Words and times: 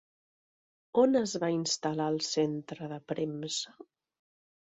On 1.01 1.17
es 1.19 1.33
va 1.43 1.49
instal·lar 1.57 2.07
el 2.13 2.17
centre 2.29 2.89
de 2.93 2.99
premsa? 3.13 3.77